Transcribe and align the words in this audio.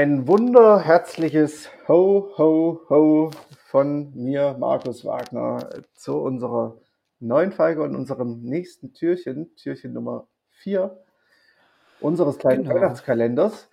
Ein 0.00 0.26
wunderherzliches 0.26 1.68
Ho, 1.86 2.32
Ho, 2.38 2.80
Ho 2.88 3.30
von 3.66 4.14
mir, 4.14 4.56
Markus 4.58 5.04
Wagner, 5.04 5.68
zu 5.92 6.16
unserer 6.16 6.78
neuen 7.18 7.52
Folge 7.52 7.82
und 7.82 7.94
unserem 7.94 8.40
nächsten 8.40 8.94
Türchen, 8.94 9.54
Türchen 9.56 9.92
Nummer 9.92 10.26
4 10.52 10.98
unseres 12.00 12.38
kleinen 12.38 12.62
Genau. 12.62 12.76
Weihnachtskalenders. 12.76 13.68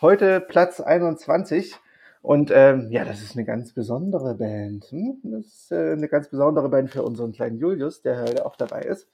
Heute 0.00 0.40
Platz 0.40 0.80
21. 0.80 1.74
Und 2.22 2.52
ähm, 2.54 2.92
ja, 2.92 3.04
das 3.04 3.20
ist 3.20 3.34
eine 3.34 3.44
ganz 3.44 3.72
besondere 3.72 4.36
Band. 4.36 4.84
Hm? 4.92 5.18
Das 5.24 5.46
ist 5.46 5.72
äh, 5.72 5.90
eine 5.90 6.06
ganz 6.06 6.28
besondere 6.28 6.68
Band 6.68 6.90
für 6.90 7.02
unseren 7.02 7.32
kleinen 7.32 7.58
Julius, 7.58 8.00
der 8.00 8.22
heute 8.22 8.46
auch 8.46 8.54
dabei 8.54 8.82
ist. 8.82 9.08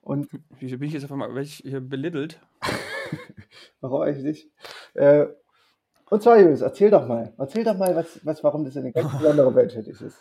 Und 0.00 0.28
Wieso 0.58 0.76
bin 0.76 0.88
ich 0.88 0.94
jetzt 0.94 1.04
einfach 1.04 1.14
mal 1.14 1.32
welch 1.36 1.62
hier 1.64 1.80
belittelt? 1.80 2.40
warum 3.80 4.02
eigentlich 4.02 4.24
nicht? 4.24 4.50
Äh, 4.94 5.26
und 6.10 6.22
zwar, 6.22 6.38
Julius, 6.38 6.60
erzähl 6.60 6.90
doch 6.90 7.06
mal. 7.06 7.32
Erzähl 7.38 7.64
doch 7.64 7.76
mal, 7.76 7.94
was, 7.94 8.20
was, 8.24 8.42
warum 8.44 8.64
das 8.64 8.76
eine 8.76 8.92
ganz 8.92 9.10
besondere 9.18 9.50
Band 9.52 9.72
für 9.72 9.82
dich 9.82 10.00
ist. 10.00 10.18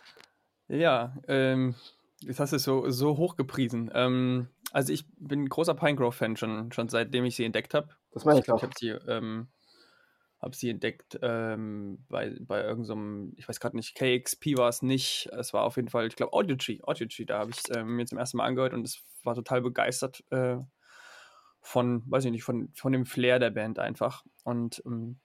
Ja, 0.67 1.17
ähm, 1.27 1.75
jetzt 2.21 2.39
hast 2.39 2.51
du 2.51 2.57
es 2.57 2.63
so, 2.63 2.89
so 2.89 3.17
hochgepriesen. 3.17 3.89
Ähm, 3.93 4.49
also 4.71 4.93
ich 4.93 5.05
bin 5.17 5.43
ein 5.43 5.49
großer 5.49 5.73
Pinegrove-Fan 5.73 6.37
schon, 6.37 6.71
schon 6.71 6.89
seitdem 6.89 7.25
ich 7.25 7.35
sie 7.35 7.43
entdeckt 7.43 7.73
habe. 7.73 7.89
Das 8.11 8.23
meine 8.23 8.37
Ich 8.37 8.41
ich 8.41 8.45
glaube, 8.45 8.59
auch. 8.59 8.63
ich 8.63 8.63
habe 8.63 8.73
sie, 8.77 9.11
ähm, 9.11 9.47
hab 10.39 10.55
sie 10.55 10.69
entdeckt 10.69 11.17
ähm, 11.23 12.05
bei, 12.07 12.37
bei 12.39 12.63
irgendeinem, 12.63 13.33
ich 13.35 13.49
weiß 13.49 13.59
gerade 13.59 13.75
nicht, 13.75 13.95
KXP 13.95 14.57
war 14.57 14.69
es 14.69 14.83
nicht. 14.83 15.27
Es 15.31 15.53
war 15.53 15.63
auf 15.63 15.75
jeden 15.75 15.89
Fall, 15.89 16.05
ich 16.05 16.15
glaube, 16.15 16.33
Audiotree. 16.33 16.79
Audiotree, 16.83 17.25
da 17.25 17.39
habe 17.39 17.51
ich 17.51 17.57
es 17.57 17.75
ähm, 17.75 17.95
mir 17.95 18.05
zum 18.05 18.19
ersten 18.19 18.37
Mal 18.37 18.45
angehört 18.45 18.73
und 18.73 18.85
es 18.85 19.03
war 19.23 19.33
total 19.33 19.61
begeistert 19.61 20.23
äh, 20.29 20.57
von, 21.61 22.03
weiß 22.05 22.25
ich 22.25 22.31
nicht, 22.31 22.43
von, 22.43 22.69
von 22.75 22.91
dem 22.91 23.05
Flair 23.05 23.39
der 23.39 23.49
Band 23.49 23.79
einfach. 23.79 24.23
Und 24.43 24.83
ähm, 24.85 25.19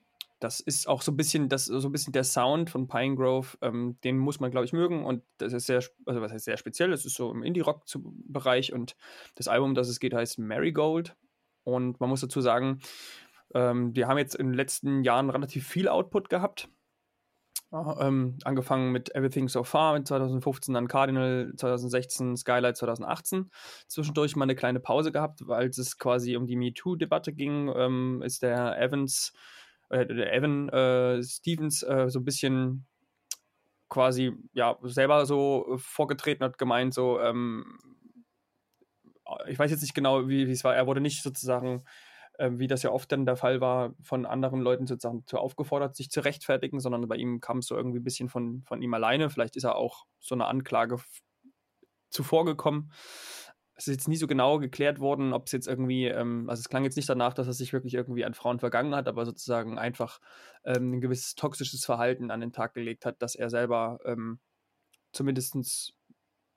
das 0.45 0.61
ist 0.61 0.87
auch 0.87 1.01
so 1.01 1.11
ein 1.11 1.17
bisschen, 1.17 1.49
das, 1.49 1.65
so 1.65 1.89
ein 1.89 1.93
bisschen 1.93 2.13
der 2.13 2.23
Sound 2.23 2.69
von 2.69 2.87
Pinegrove, 2.87 3.57
ähm, 3.63 3.99
den 4.05 4.19
muss 4.19 4.41
man, 4.41 4.51
glaube 4.51 4.67
ich, 4.67 4.75
mögen. 4.75 5.05
Und 5.05 5.23
das 5.39 5.55
ist 5.55 5.67
sehr, 5.67 5.83
also 6.05 6.21
was 6.21 6.33
heißt 6.33 6.45
sehr 6.45 6.59
speziell, 6.59 6.91
das 6.91 7.07
ist 7.07 7.15
so 7.15 7.31
im 7.31 7.43
Indie-Rock-Bereich 7.43 8.75
und 8.75 8.95
das 9.37 9.49
Album, 9.49 9.71
um 9.71 9.75
das 9.75 9.89
es 9.89 10.01
geht, 10.01 10.13
heißt 10.13 10.39
Marigold. 10.39 11.17
Und 11.65 11.99
man 11.99 12.11
muss 12.11 12.21
dazu 12.21 12.43
sagen, 12.43 12.81
ähm, 13.55 13.95
die 13.95 14.05
haben 14.05 14.19
jetzt 14.19 14.35
in 14.35 14.49
den 14.49 14.55
letzten 14.55 15.03
Jahren 15.03 15.31
relativ 15.31 15.67
viel 15.67 15.89
Output 15.89 16.29
gehabt. 16.29 16.69
Ah, 17.71 17.97
ähm, 18.07 18.37
angefangen 18.45 18.93
mit 18.93 19.15
Everything 19.15 19.49
So 19.49 19.65
Far 19.65 19.95
mit 19.95 20.07
2015, 20.07 20.75
dann 20.75 20.89
Cardinal 20.89 21.55
2016, 21.57 22.37
Skylight 22.37 22.77
2018. 22.77 23.51
Zwischendurch 23.89 24.37
mal 24.37 24.45
eine 24.45 24.55
kleine 24.55 24.79
Pause 24.79 25.11
gehabt, 25.11 25.49
weil 25.49 25.69
es 25.69 25.99
quasi 25.99 26.37
um 26.37 26.47
die 26.47 26.57
MeToo-Debatte 26.57 27.33
ging. 27.33 27.73
Ähm, 27.75 28.23
ist 28.23 28.43
der 28.43 28.79
Evans, 28.79 29.33
äh, 29.95 30.37
Evan 30.37 30.69
äh, 30.69 31.23
Stevens 31.23 31.83
äh, 31.83 32.09
so 32.09 32.21
ein 32.21 32.25
bisschen 32.25 32.87
quasi 33.89 34.33
ja 34.53 34.77
selber 34.83 35.25
so 35.25 35.75
äh, 35.75 35.79
vorgetreten 35.79 36.45
hat, 36.45 36.59
gemeint 36.59 36.93
so, 36.95 37.21
ähm, 37.21 37.79
ich 39.47 39.59
weiß 39.59 39.71
jetzt 39.71 39.83
nicht 39.83 39.95
genau, 39.95 40.29
wie 40.29 40.43
es 40.51 40.65
war. 40.65 40.75
Er 40.75 40.87
wurde 40.87 41.01
nicht 41.01 41.23
sozusagen, 41.23 41.85
ähm, 42.39 42.59
wie 42.59 42.67
das 42.67 42.83
ja 42.83 42.91
oft 42.91 43.11
dann 43.13 43.25
der 43.25 43.37
Fall 43.37 43.61
war, 43.61 43.95
von 44.03 44.27
anderen 44.27 44.61
Leuten 44.61 44.87
sozusagen 44.87 45.25
zu 45.27 45.39
aufgefordert, 45.39 45.95
sich 45.97 46.11
zu 46.11 46.21
rechtfertigen, 46.21 46.81
sondern 46.81 47.07
bei 47.09 47.17
ihm 47.17 47.41
kam 47.41 47.59
es 47.59 47.67
so 47.67 47.77
irgendwie 47.77 48.01
ein 48.01 48.05
bisschen 48.05 48.29
von, 48.29 48.63
von 48.67 48.83
ihm 48.83 48.93
alleine. 48.95 49.31
Vielleicht 49.31 49.57
ist 49.57 49.65
er 49.65 49.77
auch 49.77 50.07
so 50.19 50.35
eine 50.35 50.47
Anklage 50.47 50.99
zuvor 52.11 52.45
gekommen. 52.45 52.93
Es 53.77 53.89
ist 53.89 53.95
jetzt 53.95 54.09
nie 54.09 54.17
so 54.17 54.27
genau 54.27 54.59
geklärt 54.59 55.01
worden, 55.01 55.33
ob 55.33 55.47
es 55.47 55.53
jetzt 55.53 55.67
irgendwie, 55.67 56.07
ähm, 56.07 56.49
also 56.49 56.61
es 56.61 56.69
klang 56.69 56.85
jetzt 56.85 56.97
nicht 56.97 57.09
danach, 57.09 57.35
dass 57.35 57.49
er 57.49 57.53
sich 57.53 57.73
wirklich 57.73 57.95
irgendwie 57.95 58.25
an 58.25 58.35
Frauen 58.35 58.61
vergangen 58.61 58.95
hat, 58.95 59.09
aber 59.09 59.27
sozusagen 59.27 59.79
einfach 59.79 60.21
ähm, 60.65 60.95
ein 60.95 61.01
gewisses 61.01 61.35
toxisches 61.35 61.85
Verhalten 61.85 62.31
an 62.31 62.41
den 62.41 62.53
Tag 62.53 62.75
gelegt 62.75 63.05
hat, 63.05 63.21
dass 63.21 63.35
er 63.35 63.51
selber 63.51 63.99
ähm, 64.05 64.39
zumindest 65.13 65.95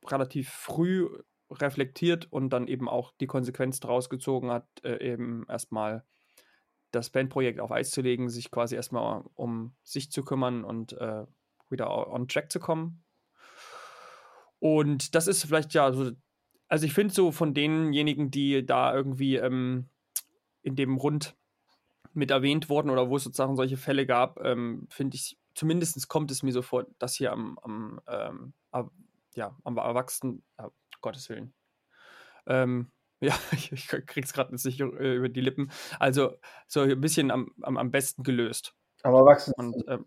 relativ 0.05 0.49
früh 0.49 1.07
reflektiert 1.51 2.31
und 2.31 2.49
dann 2.49 2.67
eben 2.67 2.89
auch 2.89 3.13
die 3.19 3.27
Konsequenz 3.27 3.79
daraus 3.79 4.09
gezogen 4.09 4.51
hat, 4.51 4.67
äh, 4.83 4.97
eben 5.11 5.45
erstmal 5.47 6.03
das 6.91 7.09
Bandprojekt 7.09 7.59
auf 7.59 7.71
Eis 7.71 7.91
zu 7.91 8.01
legen, 8.01 8.29
sich 8.29 8.51
quasi 8.51 8.75
erstmal 8.75 9.23
um 9.33 9.75
sich 9.83 10.11
zu 10.11 10.23
kümmern 10.23 10.63
und 10.63 10.93
äh, 10.93 11.25
wieder 11.69 12.07
on 12.11 12.27
track 12.27 12.51
zu 12.51 12.59
kommen. 12.59 13.03
Und 14.59 15.15
das 15.15 15.27
ist 15.27 15.43
vielleicht 15.43 15.73
ja 15.73 15.91
so, 15.91 16.11
also 16.67 16.85
ich 16.85 16.93
finde 16.93 17.13
so 17.13 17.31
von 17.31 17.53
denjenigen, 17.53 18.31
die 18.31 18.65
da 18.65 18.93
irgendwie 18.93 19.35
ähm, 19.35 19.89
in 20.63 20.75
dem 20.75 20.97
Rund 20.97 21.35
mit 22.13 22.31
erwähnt 22.31 22.69
wurden 22.69 22.89
oder 22.89 23.09
wo 23.09 23.17
es 23.17 23.23
sozusagen 23.23 23.55
solche 23.55 23.77
Fälle 23.77 24.05
gab, 24.05 24.43
ähm, 24.43 24.87
finde 24.89 25.15
ich, 25.15 25.37
zumindest 25.53 26.07
kommt 26.09 26.31
es 26.31 26.43
mir 26.43 26.51
so 26.51 26.61
vor, 26.61 26.85
dass 26.99 27.15
hier 27.15 27.31
am, 27.31 27.59
am, 27.59 28.01
ähm, 28.07 28.53
ab- 28.71 28.91
ja, 29.35 29.55
am 29.63 29.77
Erwachsenen, 29.77 30.43
äh, 30.57 30.69
Gottes 31.01 31.29
Willen. 31.29 31.53
Ähm, 32.47 32.91
ja, 33.21 33.35
ich, 33.51 33.87
krieg's 33.87 34.33
gerade 34.33 34.53
nicht 34.53 34.79
äh, 34.79 35.15
über 35.15 35.29
die 35.29 35.41
Lippen. 35.41 35.71
Also 35.99 36.37
so 36.67 36.81
ein 36.81 37.01
bisschen 37.01 37.31
am, 37.31 37.51
am, 37.61 37.77
am 37.77 37.91
besten 37.91 38.23
gelöst. 38.23 38.75
Aber 39.03 39.25
wachsen. 39.25 39.53
Und 39.57 39.83
ähm, 39.87 40.05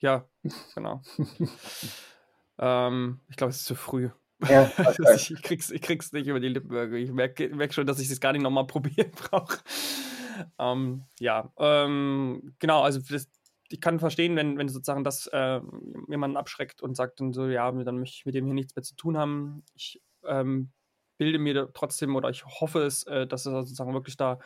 ja, 0.00 0.26
genau. 0.74 1.02
ähm, 2.58 3.20
ich 3.28 3.36
glaube, 3.36 3.50
es 3.50 3.58
ist 3.58 3.64
zu 3.66 3.74
früh. 3.74 4.10
Ja, 4.48 4.70
okay. 4.78 5.14
ich, 5.14 5.42
krieg's, 5.42 5.70
ich 5.70 5.82
krieg's 5.82 6.12
nicht 6.12 6.26
über 6.26 6.40
die 6.40 6.48
Lippen. 6.48 6.72
irgendwie. 6.72 7.02
Ich 7.02 7.12
merke 7.12 7.48
merk 7.54 7.74
schon, 7.74 7.86
dass 7.86 8.00
ich 8.00 8.08
das 8.08 8.20
gar 8.20 8.32
nicht 8.32 8.42
nochmal 8.42 8.66
probieren 8.68 9.10
brauche. 9.12 9.58
Ähm, 10.58 11.04
ja, 11.18 11.52
ähm, 11.58 12.54
genau, 12.58 12.82
also 12.82 13.00
das, 13.00 13.28
ich 13.68 13.80
kann 13.80 14.00
verstehen, 14.00 14.36
wenn, 14.36 14.58
wenn 14.58 14.68
sozusagen 14.68 15.04
das 15.04 15.26
äh, 15.28 15.60
jemanden 16.08 16.36
abschreckt 16.36 16.82
und 16.82 16.96
sagt 16.96 17.20
dann 17.20 17.32
so, 17.32 17.46
ja, 17.46 17.70
dann 17.70 17.98
möchte 17.98 18.16
ich 18.16 18.26
mit 18.26 18.34
dem 18.34 18.46
hier 18.46 18.54
nichts 18.54 18.74
mehr 18.74 18.82
zu 18.82 18.96
tun 18.96 19.16
haben. 19.16 19.62
Ich 19.74 20.00
ähm, 20.24 20.70
bilde 21.18 21.38
mir 21.38 21.70
trotzdem 21.72 22.16
oder 22.16 22.30
ich 22.30 22.44
hoffe 22.44 22.82
es, 22.82 23.04
äh, 23.04 23.26
dass 23.26 23.46
er 23.46 23.52
sozusagen 23.52 23.92
wirklich 23.92 24.16
da 24.16 24.38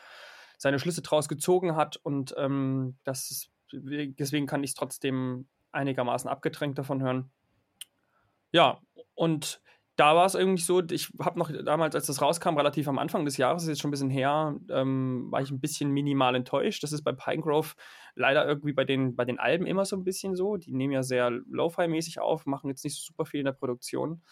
seine 0.59 0.79
Schlüsse 0.79 1.03
draus 1.03 1.29
gezogen 1.29 1.77
hat 1.77 1.97
und 1.97 2.35
ähm, 2.37 2.97
das 3.05 3.31
ist, 3.31 3.51
deswegen 3.73 4.47
kann 4.47 4.63
ich 4.63 4.71
es 4.71 4.75
trotzdem 4.75 5.49
einigermaßen 5.73 6.29
abgedrängt 6.29 6.79
davon 6.79 7.03
hören. 7.03 7.31
Ja, 8.53 8.81
und 9.15 9.61
da 9.97 10.17
war 10.17 10.27
es 10.27 10.35
irgendwie 10.35 10.63
so, 10.63 10.83
ich 10.91 11.11
habe 11.21 11.39
noch 11.39 11.51
damals, 11.65 11.95
als 11.95 12.07
das 12.07 12.21
rauskam, 12.21 12.57
relativ 12.57 12.89
am 12.89 12.99
Anfang 12.99 13.25
des 13.25 13.37
Jahres, 13.37 13.63
ist 13.63 13.69
jetzt 13.69 13.81
schon 13.81 13.91
ein 13.91 13.93
bisschen 13.93 14.11
her, 14.11 14.57
ähm, 14.69 15.31
war 15.31 15.41
ich 15.41 15.51
ein 15.51 15.61
bisschen 15.61 15.91
minimal 15.91 16.35
enttäuscht. 16.35 16.83
Das 16.83 16.93
ist 16.93 17.03
bei 17.03 17.13
Pinegrove 17.13 17.75
leider 18.17 18.47
irgendwie 18.47 18.73
bei 18.73 18.85
den, 18.85 19.15
bei 19.15 19.25
den 19.25 19.39
Alben 19.39 19.67
immer 19.67 19.85
so 19.85 19.97
ein 19.97 20.03
bisschen 20.03 20.35
so. 20.35 20.57
Die 20.57 20.73
nehmen 20.73 20.93
ja 20.93 21.05
sehr 21.05 21.31
Lo-Fi-mäßig 21.31 22.19
auf, 22.19 22.45
machen 22.47 22.71
jetzt 22.71 22.85
nicht 22.85 22.97
so 22.97 23.03
super 23.05 23.25
viel 23.25 23.41
in 23.41 23.47
der 23.47 23.53
Produktion. 23.53 24.23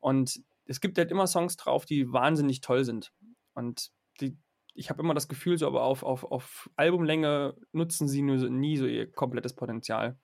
Und 0.00 0.42
es 0.66 0.80
gibt 0.80 0.98
halt 0.98 1.10
immer 1.10 1.26
Songs 1.26 1.56
drauf, 1.56 1.86
die 1.86 2.12
wahnsinnig 2.12 2.60
toll 2.60 2.84
sind. 2.84 3.12
Und 3.54 3.90
die, 4.20 4.36
ich 4.74 4.90
habe 4.90 5.02
immer 5.02 5.14
das 5.14 5.28
Gefühl, 5.28 5.56
so 5.56 5.66
aber 5.66 5.84
auf, 5.84 6.02
auf, 6.02 6.24
auf 6.24 6.68
Albumlänge 6.76 7.56
nutzen 7.72 8.08
sie 8.08 8.20
nur 8.20 8.36
nie 8.50 8.76
so 8.76 8.86
ihr 8.86 9.10
komplettes 9.10 9.54
Potenzial. 9.54 10.18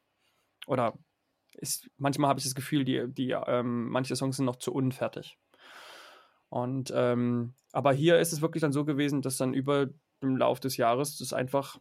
Oder 0.67 0.99
ist, 1.56 1.88
manchmal 1.97 2.28
habe 2.28 2.38
ich 2.38 2.44
das 2.44 2.54
Gefühl, 2.54 2.84
die, 2.84 3.06
die, 3.09 3.31
ähm, 3.31 3.88
manche 3.91 4.16
Songs 4.16 4.37
sind 4.37 4.47
noch 4.47 4.56
zu 4.56 4.72
unfertig. 4.72 5.38
Und 6.48 6.92
ähm, 6.94 7.54
aber 7.72 7.92
hier 7.92 8.19
ist 8.19 8.32
es 8.32 8.41
wirklich 8.41 8.60
dann 8.60 8.72
so 8.72 8.84
gewesen, 8.84 9.22
dass 9.22 9.37
dann 9.37 9.54
über 9.54 9.88
den 10.22 10.37
Lauf 10.37 10.60
des 10.60 10.76
Jahres 10.76 11.19
das 11.19 11.32
einfach 11.32 11.78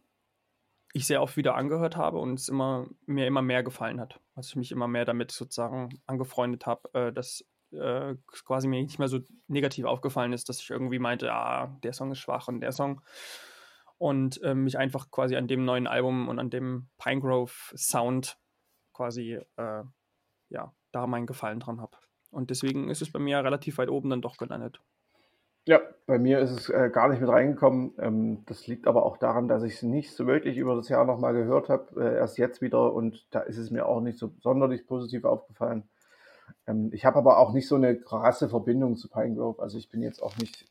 ich 0.92 1.06
sehr 1.06 1.22
oft 1.22 1.36
wieder 1.36 1.56
angehört 1.56 1.96
habe 1.96 2.18
und 2.18 2.38
es 2.38 2.48
immer 2.48 2.86
mir 3.06 3.26
immer 3.26 3.42
mehr 3.42 3.62
gefallen 3.62 4.00
hat. 4.00 4.20
Also 4.34 4.48
ich 4.48 4.56
mich 4.56 4.72
immer 4.72 4.88
mehr 4.88 5.04
damit 5.04 5.32
sozusagen 5.32 6.00
angefreundet 6.06 6.66
habe, 6.66 6.92
äh, 6.94 7.12
dass 7.12 7.44
äh, 7.72 8.14
quasi 8.26 8.68
mir 8.68 8.80
nicht 8.80 8.98
mehr 8.98 9.08
so 9.08 9.20
negativ 9.48 9.84
aufgefallen 9.84 10.32
ist, 10.32 10.48
dass 10.48 10.60
ich 10.60 10.70
irgendwie 10.70 10.98
meinte, 11.00 11.32
ah, 11.32 11.76
der 11.82 11.92
Song 11.92 12.12
ist 12.12 12.18
schwach 12.18 12.48
und 12.48 12.60
der 12.60 12.72
Song. 12.72 13.00
Und 13.98 14.42
äh, 14.42 14.54
mich 14.54 14.78
einfach 14.78 15.10
quasi 15.10 15.36
an 15.36 15.48
dem 15.48 15.64
neuen 15.64 15.86
Album 15.86 16.28
und 16.28 16.38
an 16.38 16.50
dem 16.50 16.88
Pinegrove 16.98 17.52
Sound 17.76 18.38
quasi, 18.94 19.38
äh, 19.56 19.82
ja, 20.48 20.72
da 20.92 21.06
meinen 21.06 21.26
Gefallen 21.26 21.60
dran 21.60 21.80
habe. 21.80 21.96
Und 22.30 22.50
deswegen 22.50 22.88
ist 22.88 23.02
es 23.02 23.12
bei 23.12 23.18
mir 23.18 23.44
relativ 23.44 23.78
weit 23.78 23.90
oben 23.90 24.10
dann 24.10 24.22
doch 24.22 24.38
gelandet. 24.38 24.80
Ja, 25.66 25.80
bei 26.06 26.18
mir 26.18 26.40
ist 26.40 26.50
es 26.50 26.68
äh, 26.68 26.90
gar 26.92 27.08
nicht 27.08 27.20
mit 27.20 27.30
reingekommen. 27.30 27.94
Ähm, 27.98 28.44
das 28.46 28.66
liegt 28.66 28.86
aber 28.86 29.06
auch 29.06 29.16
daran, 29.16 29.48
dass 29.48 29.62
ich 29.62 29.74
es 29.74 29.82
nicht 29.82 30.14
so 30.14 30.26
wirklich 30.26 30.58
über 30.58 30.76
das 30.76 30.90
Jahr 30.90 31.06
nochmal 31.06 31.32
gehört 31.32 31.70
habe. 31.70 32.02
Äh, 32.02 32.16
erst 32.16 32.36
jetzt 32.36 32.60
wieder 32.60 32.92
und 32.92 33.26
da 33.30 33.40
ist 33.40 33.56
es 33.56 33.70
mir 33.70 33.86
auch 33.86 34.00
nicht 34.00 34.18
so 34.18 34.34
sonderlich 34.40 34.86
positiv 34.86 35.24
aufgefallen. 35.24 35.88
Ähm, 36.66 36.90
ich 36.92 37.06
habe 37.06 37.16
aber 37.16 37.38
auch 37.38 37.54
nicht 37.54 37.66
so 37.66 37.76
eine 37.76 37.96
krasse 37.98 38.50
Verbindung 38.50 38.96
zu 38.96 39.08
Pinegrove. 39.08 39.62
Also 39.62 39.78
ich 39.78 39.88
bin 39.88 40.02
jetzt 40.02 40.22
auch 40.22 40.36
nicht, 40.36 40.70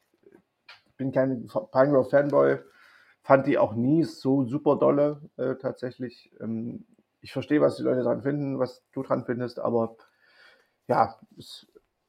ich 0.85 0.95
bin 0.95 1.11
kein 1.11 1.47
Pinegrove-Fanboy, 1.47 2.59
fand 3.23 3.47
die 3.47 3.57
auch 3.57 3.73
nie 3.73 4.03
so 4.03 4.45
super 4.45 4.75
dolle 4.75 5.21
äh, 5.37 5.55
tatsächlich. 5.55 6.31
Ähm, 6.39 6.85
ich 7.23 7.31
verstehe, 7.31 7.61
was 7.61 7.77
die 7.77 7.83
Leute 7.83 8.03
dran 8.03 8.21
finden, 8.21 8.59
was 8.59 8.83
du 8.93 9.01
dran 9.01 9.25
findest, 9.25 9.57
aber 9.59 9.95
ja, 10.87 11.19
es 11.37 11.65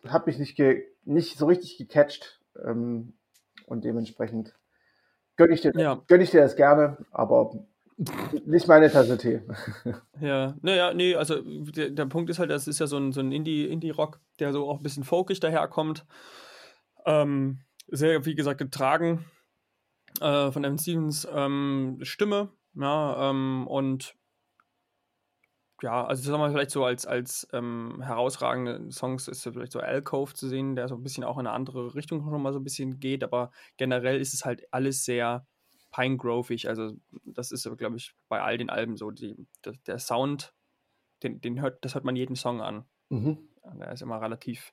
hat 0.07 0.27
mich 0.27 0.39
nicht, 0.39 0.57
ge 0.57 0.85
nicht 1.05 1.39
so 1.39 1.47
richtig 1.47 1.79
gecatcht. 1.79 2.41
Ähm, 2.63 3.15
und 3.67 3.85
dementsprechend 3.85 4.55
gönne 5.37 5.55
ich, 5.55 5.63
dir, 5.63 5.73
Ja. 5.77 6.03
gönn 6.07 6.21
ich 6.21 6.31
dir 6.31 6.41
das 6.43 6.57
gerne, 6.57 6.99
aber 7.13 7.65
Nicht 8.45 8.67
meine 8.67 8.91
Tasse 8.91 9.17
Tee. 9.17 9.41
Ja, 10.21 10.57
naja, 10.63 10.93
nee, 10.95 11.15
also 11.15 11.41
der, 11.43 11.91
der 11.91 12.07
Punkt 12.07 12.29
ist 12.31 12.39
halt, 12.41 12.51
das 12.51 12.67
ist 12.69 12.81
ja 12.81 12.87
so 12.87 12.97
ein, 12.97 13.13
so 13.13 13.21
ein 13.21 13.33
Indie- 13.33 13.67
Indie-Rock, 13.69 14.21
der 14.41 14.53
so 14.53 14.69
auch 14.69 14.79
ein 14.79 14.83
bisschen 14.83 15.05
folkig 15.05 15.41
daherkommt. 15.41 16.05
Ähm, 17.07 17.61
sehr, 17.89 18.25
wie 18.25 18.35
gesagt, 18.35 18.59
getragen 18.59 19.25
äh, 20.21 20.51
von 20.51 20.65
Evan 20.65 20.79
Stevens 20.79 21.27
ähm, 21.33 21.99
Stimme. 22.03 22.51
Ja, 22.75 23.31
ähm, 23.31 23.67
und 23.69 24.17
ja, 25.85 26.07
also 26.07 26.23
sagen 26.23 26.43
wir 26.43 26.51
vielleicht 26.51 26.71
so 26.71 26.83
als, 26.83 27.05
als 27.05 27.47
ähm, 27.53 28.01
herausragende 28.03 28.91
Songs 28.91 29.29
ist 29.29 29.43
vielleicht 29.43 29.73
so 29.73 29.81
Alcove 29.81 30.33
zu 30.33 30.49
sehen, 30.49 30.77
der 30.77 30.89
so 30.89 30.95
ein 30.95 31.03
bisschen 31.03 31.25
auch 31.25 31.37
in 31.37 31.47
eine 31.47 31.55
andere 31.55 31.95
Richtung 31.95 32.23
schon 32.23 32.41
mal 32.41 32.55
so 32.55 32.59
ein 32.59 32.65
bisschen 32.65 33.01
geht, 33.01 33.23
aber 33.23 33.51
generell 33.77 34.19
ist 34.19 34.33
es 34.33 34.47
halt 34.47 34.67
alles 34.73 35.05
sehr 35.05 35.47
Pine-Grovig, 35.93 36.71
also 36.71 36.95
das 37.27 37.53
ist, 37.53 37.69
glaube 37.77 37.99
ich, 37.99 38.15
bei 38.29 38.41
all 38.41 38.57
den 38.57 38.71
Alben 38.71 38.97
so, 38.97 39.11
die, 39.11 39.37
der, 39.63 39.75
der 39.87 39.99
Sound, 39.99 40.55
den, 41.23 41.43
den 41.43 41.61
hört, 41.61 41.85
das 41.85 41.95
hört 41.95 42.05
man 42.05 42.17
jeden 42.17 42.35
Song 42.35 42.63
an. 42.63 42.87
Mhm. 43.11 43.47
Der 43.79 43.93
ist 43.93 44.01
immer 44.01 44.23
relativ 44.23 44.73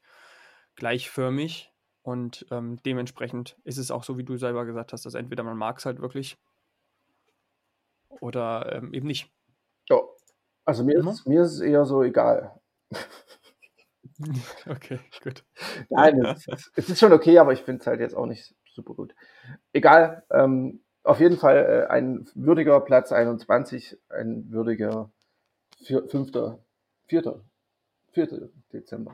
gleichförmig 0.76 1.74
und 2.04 2.46
ähm, 2.52 2.82
dementsprechend 2.86 3.58
ist 3.66 3.78
es 3.78 3.92
auch 3.92 4.06
so, 4.06 4.18
wie 4.18 4.24
du 4.24 4.38
selber 4.38 4.64
gesagt 4.64 4.94
hast, 4.94 5.06
dass 5.06 5.16
entweder 5.16 5.44
man 5.44 5.58
mag 5.58 5.78
es 5.78 5.86
halt 5.86 6.00
wirklich 6.00 6.38
oder 8.08 8.72
ähm, 8.72 8.94
eben 8.94 9.08
nicht. 9.08 9.30
Ja, 9.90 9.98
also 10.72 10.86
mir, 10.86 10.98
ist, 11.00 11.28
mir 11.28 11.42
ist 11.44 11.56
es 11.56 11.60
eher 11.60 11.84
so 11.84 12.02
egal. 12.02 12.58
Okay, 14.68 15.00
gut. 15.24 15.44
Nein, 15.90 16.24
es, 16.26 16.48
ist- 16.48 16.72
es 16.76 16.90
ist 16.90 17.00
schon 17.00 17.12
okay, 17.12 17.38
aber 17.40 17.54
ich 17.54 17.62
finde 17.62 17.82
es 17.82 17.88
halt 17.88 18.00
jetzt 18.00 18.16
auch 18.16 18.26
nicht 18.26 18.56
super 18.74 18.94
gut. 18.94 19.14
Egal, 19.74 20.24
ähm, 20.32 20.82
auf 21.04 21.20
jeden 21.20 21.38
Fall 21.38 21.88
äh, 21.90 21.92
ein 21.92 22.30
würdiger 22.36 22.80
Platz 22.82 23.12
21, 23.12 23.98
ein 24.10 24.50
würdiger 24.52 25.12
vier, 25.84 26.08
fünfter, 26.08 26.60
vierter, 27.08 27.42
vierter 28.12 28.50
Dezember. 28.72 29.14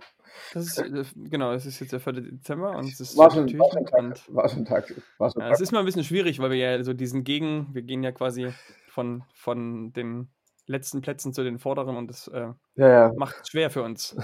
Das 0.54 0.66
ist, 0.68 0.78
äh, 0.78 1.04
genau, 1.16 1.54
es 1.54 1.66
ist 1.66 1.80
jetzt 1.80 1.94
der 1.94 2.00
4. 2.02 2.14
Dezember 2.14 2.76
und 2.78 2.86
es 2.86 3.00
ist 3.00 3.18
War 3.18 3.32
schon, 3.32 3.46
war 3.58 3.70
Türchen 3.70 3.88
schon, 3.88 4.06
und 4.06 4.18
Tag, 4.18 4.36
war 4.36 4.50
schon 4.50 4.66
Tag. 4.66 4.94
War 5.18 5.32
schon 5.32 5.42
ja, 5.42 5.48
Tag. 5.48 5.56
es 5.56 5.62
ist 5.62 5.72
mal 5.72 5.80
ein 5.80 5.86
bisschen 5.86 6.04
schwierig, 6.04 6.40
weil 6.40 6.52
wir 6.52 6.58
ja 6.58 6.84
so 6.84 6.94
diesen 6.94 7.24
Gegen, 7.24 7.74
wir 7.74 7.82
gehen 7.82 8.04
ja 8.04 8.12
quasi 8.12 8.52
von, 8.90 9.24
von 9.34 9.94
den 9.94 10.28
letzten 10.68 11.02
Plätzen 11.02 11.34
zu 11.34 11.44
den 11.44 11.58
vorderen 11.60 11.98
und 11.98 12.08
das 12.08 12.28
äh, 12.28 12.52
Ja, 12.76 12.88
ja. 12.88 13.14
macht 13.16 13.38
es 13.42 13.50
schwer 13.50 13.70
für 13.70 13.84
uns. 13.84 14.16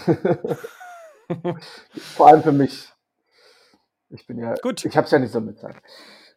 Vor 2.16 2.28
allem 2.28 2.44
für 2.44 2.52
mich. 2.52 2.90
Ich 4.10 4.28
bin 4.28 4.38
ja, 4.38 4.54
Gut. 4.62 4.86
ich 4.86 4.96
habe 4.96 5.06
es 5.06 5.12
ja 5.12 5.20
nicht 5.20 5.32
so 5.32 5.42
mit 5.42 5.58
Zeit. 5.58 5.76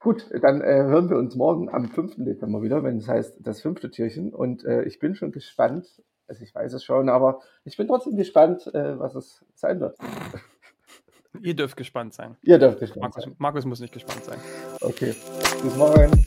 Gut, 0.00 0.26
dann 0.40 0.60
äh, 0.62 0.84
hören 0.84 1.10
wir 1.10 1.16
uns 1.16 1.34
morgen 1.34 1.68
am 1.68 1.88
5. 1.88 2.14
Dezember 2.18 2.62
wieder, 2.62 2.82
wenn 2.84 2.98
es 2.98 3.08
heißt 3.08 3.38
das 3.40 3.60
fünfte 3.60 3.90
Türchen. 3.90 4.32
Und 4.32 4.64
äh, 4.64 4.82
ich 4.84 4.98
bin 4.98 5.14
schon 5.14 5.32
gespannt, 5.32 5.86
also 6.28 6.42
ich 6.42 6.54
weiß 6.54 6.72
es 6.72 6.84
schon, 6.84 7.08
aber 7.08 7.40
ich 7.64 7.76
bin 7.76 7.88
trotzdem 7.88 8.16
gespannt, 8.16 8.66
äh, 8.72 8.98
was 8.98 9.14
es 9.14 9.44
sein 9.54 9.80
wird. 9.80 9.96
Ihr 11.42 11.54
dürft 11.54 11.76
gespannt 11.76 12.14
sein. 12.14 12.36
Ihr 12.42 12.58
dürft 12.58 12.78
gespannt 12.80 13.02
Markus, 13.02 13.24
sein. 13.24 13.34
Markus 13.38 13.64
muss 13.64 13.80
nicht 13.80 13.92
gespannt 13.92 14.24
sein. 14.24 14.38
Okay, 14.80 15.14
bis 15.62 15.76
morgen. 15.76 16.26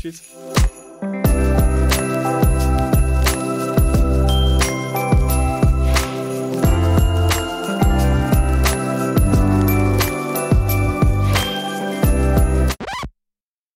Tschüss. 0.00 0.47